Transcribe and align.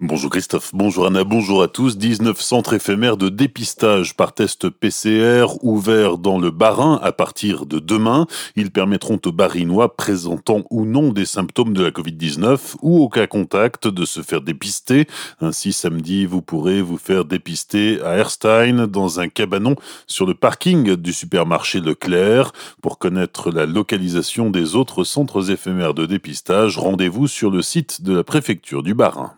Bonjour 0.00 0.28
Christophe, 0.28 0.72
bonjour 0.74 1.06
Anna, 1.06 1.24
bonjour 1.24 1.62
à 1.62 1.68
tous. 1.68 1.96
19 1.96 2.38
centres 2.38 2.74
éphémères 2.74 3.16
de 3.16 3.30
dépistage 3.30 4.14
par 4.14 4.34
test 4.34 4.68
PCR 4.68 5.46
ouverts 5.62 6.18
dans 6.18 6.38
le 6.38 6.50
Bas-Rhin 6.50 7.00
à 7.02 7.12
partir 7.12 7.64
de 7.64 7.78
demain. 7.78 8.26
Ils 8.56 8.70
permettront 8.70 9.18
aux 9.24 9.32
Barinois 9.32 9.96
présentant 9.96 10.64
ou 10.68 10.84
non 10.84 11.12
des 11.12 11.24
symptômes 11.24 11.72
de 11.72 11.82
la 11.82 11.92
Covid-19 11.92 12.74
ou 12.82 13.02
au 13.02 13.08
cas 13.08 13.26
contact 13.26 13.88
de 13.88 14.04
se 14.04 14.20
faire 14.20 14.42
dépister. 14.42 15.06
Ainsi, 15.40 15.72
samedi, 15.72 16.26
vous 16.26 16.42
pourrez 16.42 16.82
vous 16.82 16.98
faire 16.98 17.24
dépister 17.24 17.98
à 18.02 18.18
Erstein 18.18 18.86
dans 18.86 19.18
un 19.20 19.30
cabanon 19.30 19.76
sur 20.06 20.26
le 20.26 20.34
parking 20.34 20.96
du 20.96 21.14
supermarché 21.14 21.80
Leclerc. 21.80 22.52
Pour 22.82 22.98
connaître 22.98 23.50
la 23.50 23.64
localisation 23.64 24.50
des 24.50 24.76
autres 24.76 25.04
centres 25.04 25.50
éphémères 25.50 25.94
de 25.94 26.04
dépistage, 26.04 26.76
rendez-vous 26.76 27.28
sur 27.28 27.50
le 27.50 27.62
site 27.62 28.02
de 28.02 28.12
la 28.12 28.24
préfecture 28.24 28.82
du 28.82 28.92
Bas-Rhin. 28.92 29.32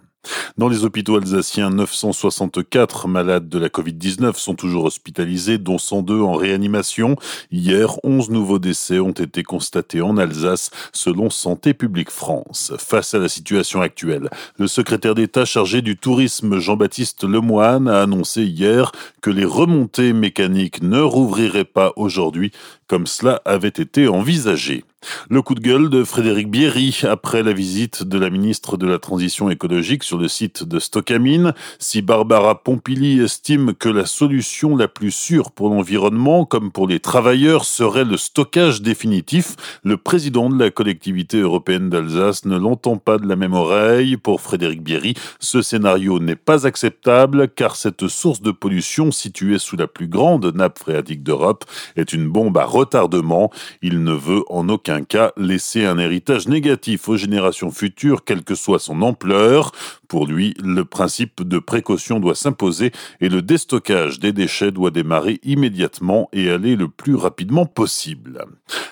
Dans 0.58 0.68
les 0.68 0.84
hôpitaux 0.84 1.16
alsaciens, 1.16 1.70
964 1.70 3.06
malades 3.06 3.48
de 3.48 3.60
la 3.60 3.68
Covid-19 3.68 4.34
sont 4.34 4.56
toujours 4.56 4.86
hospitalisés, 4.86 5.56
dont 5.56 5.78
102 5.78 6.20
en 6.20 6.32
réanimation. 6.32 7.14
Hier, 7.52 7.94
11 8.02 8.30
nouveaux 8.30 8.58
décès 8.58 8.98
ont 8.98 9.12
été 9.12 9.44
constatés 9.44 10.00
en 10.00 10.16
Alsace, 10.16 10.70
selon 10.92 11.30
Santé 11.30 11.74
publique 11.74 12.10
France. 12.10 12.72
Face 12.76 13.14
à 13.14 13.20
la 13.20 13.28
situation 13.28 13.80
actuelle, 13.80 14.30
le 14.58 14.66
secrétaire 14.66 15.14
d'État 15.14 15.44
chargé 15.44 15.80
du 15.80 15.96
tourisme, 15.96 16.58
Jean-Baptiste 16.58 17.22
Lemoine, 17.22 17.86
a 17.86 18.02
annoncé 18.02 18.42
hier 18.42 18.90
que 19.22 19.30
les 19.30 19.44
remontées 19.44 20.12
mécaniques 20.12 20.82
ne 20.82 21.00
rouvriraient 21.00 21.62
pas 21.62 21.92
aujourd'hui, 21.94 22.50
comme 22.88 23.06
cela 23.06 23.42
avait 23.44 23.68
été 23.68 24.08
envisagé. 24.08 24.82
Le 25.30 25.42
coup 25.42 25.54
de 25.54 25.60
gueule 25.60 25.90
de 25.90 26.02
Frédéric 26.02 26.50
Bierry 26.50 27.02
après 27.04 27.44
la 27.44 27.52
visite 27.52 28.02
de 28.02 28.18
la 28.18 28.30
ministre 28.30 28.76
de 28.76 28.86
la 28.86 28.98
Transition 28.98 29.48
écologique 29.48 30.02
sur 30.02 30.18
le 30.18 30.26
site 30.26 30.64
de 30.64 30.80
Stockamine. 30.80 31.52
Si 31.78 32.02
Barbara 32.02 32.64
Pompili 32.64 33.20
estime 33.20 33.74
que 33.74 33.88
la 33.88 34.06
solution 34.06 34.76
la 34.76 34.88
plus 34.88 35.12
sûre 35.12 35.52
pour 35.52 35.68
l'environnement 35.68 36.44
comme 36.44 36.72
pour 36.72 36.88
les 36.88 36.98
travailleurs 36.98 37.64
serait 37.64 38.04
le 38.04 38.16
stockage 38.16 38.82
définitif, 38.82 39.54
le 39.84 39.98
président 39.98 40.50
de 40.50 40.58
la 40.58 40.70
collectivité 40.70 41.38
européenne 41.38 41.90
d'Alsace 41.90 42.44
ne 42.44 42.56
l'entend 42.56 42.96
pas 42.96 43.18
de 43.18 43.28
la 43.28 43.36
même 43.36 43.54
oreille. 43.54 44.16
Pour 44.16 44.40
Frédéric 44.40 44.82
Bierry, 44.82 45.14
ce 45.38 45.62
scénario 45.62 46.18
n'est 46.18 46.36
pas 46.36 46.66
acceptable 46.66 47.48
car 47.48 47.76
cette 47.76 48.08
source 48.08 48.42
de 48.42 48.50
pollution 48.50 49.12
située 49.12 49.58
sous 49.58 49.76
la 49.76 49.86
plus 49.86 50.08
grande 50.08 50.46
nappe 50.56 50.78
phréatique 50.80 51.22
d'Europe 51.22 51.64
est 51.94 52.12
une 52.12 52.28
bombe 52.28 52.58
à 52.58 52.64
retardement. 52.64 53.52
Il 53.82 54.02
ne 54.02 54.12
veut 54.12 54.42
en 54.48 54.68
aucun 54.68 54.87
cas 55.02 55.32
laisser 55.36 55.84
un 55.84 55.98
héritage 55.98 56.48
négatif 56.48 57.08
aux 57.08 57.16
générations 57.16 57.70
futures, 57.70 58.24
quelle 58.24 58.42
que 58.42 58.54
soit 58.54 58.78
son 58.78 59.02
ampleur. 59.02 59.72
Pour 60.08 60.26
lui, 60.26 60.54
le 60.64 60.86
principe 60.86 61.42
de 61.42 61.58
précaution 61.58 62.18
doit 62.18 62.34
s'imposer 62.34 62.92
et 63.20 63.28
le 63.28 63.42
déstockage 63.42 64.18
des 64.18 64.32
déchets 64.32 64.70
doit 64.70 64.90
démarrer 64.90 65.38
immédiatement 65.42 66.30
et 66.32 66.50
aller 66.50 66.76
le 66.76 66.88
plus 66.88 67.14
rapidement 67.14 67.66
possible. 67.66 68.46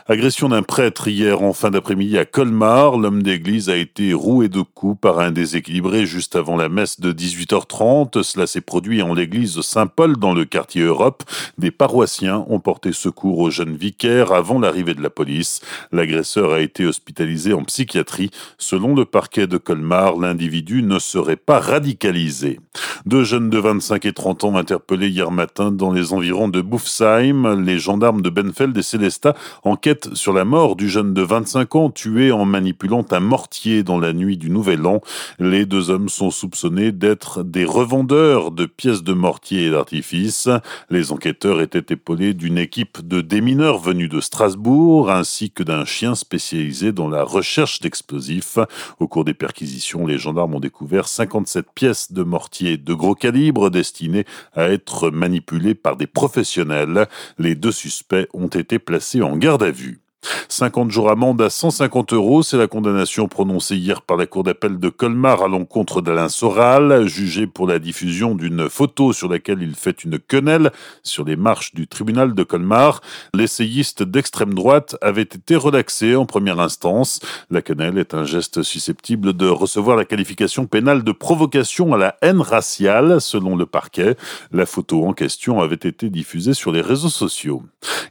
Agression 0.06 0.50
d'un 0.50 0.62
prêtre 0.62 1.08
hier 1.08 1.42
en 1.42 1.52
fin 1.52 1.70
d'après-midi 1.70 2.18
à 2.18 2.26
Colmar. 2.26 2.98
L'homme 2.98 3.22
d'église 3.22 3.70
a 3.70 3.76
été 3.76 4.12
roué 4.12 4.48
de 4.48 4.60
coups 4.60 5.00
par 5.00 5.18
un 5.18 5.30
déséquilibré 5.30 6.04
juste 6.04 6.36
avant 6.36 6.56
la 6.56 6.68
messe 6.68 7.00
de 7.00 7.12
18h30. 7.12 8.22
Cela 8.22 8.46
s'est 8.46 8.60
produit 8.60 9.00
en 9.00 9.14
l'église 9.14 9.60
Saint-Paul 9.62 10.18
dans 10.18 10.34
le 10.34 10.44
quartier 10.44 10.82
Europe. 10.82 11.24
Des 11.56 11.70
paroissiens 11.70 12.44
ont 12.48 12.60
porté 12.60 12.92
secours 12.92 13.38
au 13.38 13.50
jeune 13.50 13.74
vicaire 13.74 14.32
avant 14.32 14.60
l'arrivée 14.60 14.94
de 14.94 15.02
la 15.02 15.10
police. 15.10 15.60
L'agresseur 15.92 16.52
a 16.52 16.60
été 16.60 16.86
hospitalisé 16.86 17.52
en 17.52 17.64
psychiatrie. 17.64 18.30
Selon 18.58 18.94
le 18.94 19.04
parquet 19.04 19.46
de 19.46 19.58
Colmar, 19.58 20.16
l'individu 20.16 20.82
ne 20.82 20.98
serait 20.98 21.36
pas 21.36 21.60
radicalisé. 21.60 22.60
Deux 23.04 23.24
jeunes 23.24 23.50
de 23.50 23.58
25 23.58 24.04
et 24.04 24.12
30 24.12 24.44
ans 24.44 24.56
interpellés 24.56 25.08
hier 25.08 25.30
matin 25.30 25.70
dans 25.70 25.92
les 25.92 26.12
environs 26.12 26.48
de 26.48 26.60
Buffsheim. 26.60 27.62
Les 27.64 27.78
gendarmes 27.78 28.22
de 28.22 28.30
Benfeld 28.30 28.76
et 28.76 28.82
Célestat 28.82 29.34
enquêtent 29.62 30.14
sur 30.14 30.32
la 30.32 30.44
mort 30.44 30.76
du 30.76 30.88
jeune 30.88 31.14
de 31.14 31.22
25 31.22 31.76
ans 31.76 31.90
tué 31.90 32.32
en 32.32 32.44
manipulant 32.44 33.04
un 33.10 33.20
mortier 33.20 33.82
dans 33.82 33.98
la 33.98 34.12
nuit 34.12 34.36
du 34.36 34.50
Nouvel 34.50 34.86
An. 34.86 35.00
Les 35.38 35.66
deux 35.66 35.90
hommes 35.90 36.08
sont 36.08 36.30
soupçonnés 36.30 36.92
d'être 36.92 37.42
des 37.42 37.64
revendeurs 37.64 38.50
de 38.50 38.66
pièces 38.66 39.02
de 39.02 39.12
mortier 39.12 39.66
et 39.66 39.70
d'artifice. 39.70 40.48
Les 40.90 41.12
enquêteurs 41.12 41.60
étaient 41.60 41.94
épaulés 41.94 42.34
d'une 42.34 42.58
équipe 42.58 43.06
de 43.06 43.20
démineurs 43.20 43.78
venus 43.78 44.08
de 44.08 44.20
Strasbourg 44.20 45.10
ainsi 45.10 45.50
que 45.50 45.62
d'un 45.62 45.75
chien 45.84 46.14
spécialisé 46.14 46.92
dans 46.92 47.08
la 47.08 47.22
recherche 47.22 47.80
d'explosifs. 47.80 48.58
Au 48.98 49.08
cours 49.08 49.24
des 49.24 49.34
perquisitions, 49.34 50.06
les 50.06 50.18
gendarmes 50.18 50.54
ont 50.54 50.60
découvert 50.60 51.08
57 51.08 51.66
pièces 51.74 52.12
de 52.12 52.22
mortier 52.22 52.76
de 52.76 52.94
gros 52.94 53.14
calibre 53.14 53.70
destinées 53.70 54.24
à 54.54 54.68
être 54.68 55.10
manipulées 55.10 55.74
par 55.74 55.96
des 55.96 56.06
professionnels. 56.06 57.08
Les 57.38 57.54
deux 57.54 57.72
suspects 57.72 58.28
ont 58.32 58.48
été 58.48 58.78
placés 58.78 59.22
en 59.22 59.36
garde 59.36 59.62
à 59.62 59.70
vue. 59.70 60.00
50 60.48 60.90
jours 60.90 61.10
amende 61.10 61.42
à 61.42 61.50
150 61.50 62.12
euros, 62.12 62.42
c'est 62.42 62.56
la 62.56 62.66
condamnation 62.66 63.28
prononcée 63.28 63.76
hier 63.76 64.02
par 64.02 64.16
la 64.16 64.26
Cour 64.26 64.44
d'appel 64.44 64.78
de 64.78 64.88
Colmar 64.88 65.42
à 65.42 65.48
l'encontre 65.48 66.00
d'Alain 66.00 66.28
Soral, 66.28 67.06
jugé 67.06 67.46
pour 67.46 67.66
la 67.66 67.78
diffusion 67.78 68.34
d'une 68.34 68.68
photo 68.68 69.12
sur 69.12 69.28
laquelle 69.28 69.62
il 69.62 69.74
fait 69.74 70.04
une 70.04 70.18
quenelle 70.18 70.72
sur 71.02 71.24
les 71.24 71.36
marches 71.36 71.74
du 71.74 71.86
tribunal 71.86 72.34
de 72.34 72.42
Colmar. 72.42 73.00
L'essayiste 73.34 74.02
d'extrême 74.02 74.54
droite 74.54 74.96
avait 75.00 75.22
été 75.22 75.56
relaxé 75.56 76.16
en 76.16 76.26
première 76.26 76.60
instance. 76.60 77.20
La 77.50 77.62
quenelle 77.62 77.98
est 77.98 78.14
un 78.14 78.24
geste 78.24 78.62
susceptible 78.62 79.32
de 79.32 79.46
recevoir 79.48 79.96
la 79.96 80.04
qualification 80.04 80.66
pénale 80.66 81.04
de 81.04 81.12
provocation 81.12 81.94
à 81.94 81.98
la 81.98 82.16
haine 82.22 82.40
raciale, 82.40 83.20
selon 83.20 83.56
le 83.56 83.66
parquet. 83.66 84.16
La 84.52 84.66
photo 84.66 85.04
en 85.06 85.12
question 85.12 85.60
avait 85.60 85.74
été 85.74 86.10
diffusée 86.10 86.54
sur 86.54 86.72
les 86.72 86.80
réseaux 86.80 87.08
sociaux. 87.08 87.62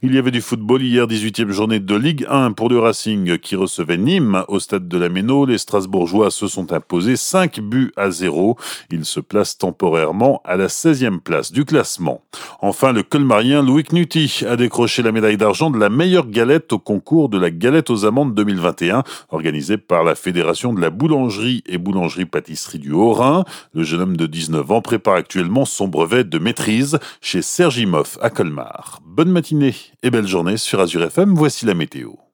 Il 0.02 0.14
y 0.14 0.18
avait 0.18 0.30
du 0.30 0.40
football 0.40 0.82
hier, 0.82 1.06
18e 1.06 1.50
journée 1.50 1.80
de 1.80 1.94
Ligue 2.06 2.24
1 2.30 2.52
pour 2.52 2.68
le 2.68 2.78
Racing 2.78 3.36
qui 3.36 3.56
recevait 3.56 3.96
Nîmes 3.96 4.44
au 4.46 4.60
stade 4.60 4.86
de 4.86 4.96
la 4.96 5.08
Méno. 5.08 5.44
Les 5.44 5.58
Strasbourgeois 5.58 6.30
se 6.30 6.46
sont 6.46 6.72
imposés 6.72 7.16
5 7.16 7.58
buts 7.58 7.90
à 7.96 8.12
0. 8.12 8.56
Ils 8.92 9.04
se 9.04 9.18
placent 9.18 9.58
temporairement 9.58 10.40
à 10.44 10.56
la 10.56 10.68
16e 10.68 11.18
place 11.18 11.50
du 11.50 11.64
classement. 11.64 12.22
Enfin, 12.60 12.92
le 12.92 13.02
colmarien 13.02 13.60
Louis 13.60 13.82
Knutti 13.82 14.44
a 14.48 14.54
décroché 14.54 15.02
la 15.02 15.10
médaille 15.10 15.36
d'argent 15.36 15.68
de 15.68 15.80
la 15.80 15.88
meilleure 15.88 16.28
galette 16.28 16.72
au 16.72 16.78
concours 16.78 17.28
de 17.28 17.40
la 17.40 17.50
galette 17.50 17.90
aux 17.90 18.04
amandes 18.04 18.36
2021, 18.36 19.02
organisé 19.30 19.76
par 19.76 20.04
la 20.04 20.14
Fédération 20.14 20.72
de 20.72 20.80
la 20.80 20.90
boulangerie 20.90 21.64
et 21.66 21.76
boulangerie-pâtisserie 21.76 22.78
du 22.78 22.92
Haut-Rhin. 22.92 23.44
Le 23.74 23.82
jeune 23.82 24.02
homme 24.02 24.16
de 24.16 24.26
19 24.26 24.70
ans 24.70 24.80
prépare 24.80 25.14
actuellement 25.14 25.64
son 25.64 25.88
brevet 25.88 26.22
de 26.22 26.38
maîtrise 26.38 27.00
chez 27.20 27.42
Sergimov 27.42 28.16
à 28.22 28.30
Colmar. 28.30 29.00
Bonne 29.04 29.32
matinée 29.32 29.74
et 30.04 30.10
belle 30.10 30.28
journée 30.28 30.56
sur 30.56 30.78
Azure 30.78 31.02
FM. 31.02 31.34
Voici 31.34 31.66
la 31.66 31.74
météo. 31.74 31.95
with 31.96 32.02
you. 32.02 32.25